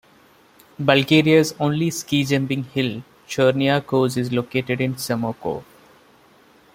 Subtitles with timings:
[0.79, 5.63] Bulgaria's only ski jumping hill Chernia kos is located in Samokov.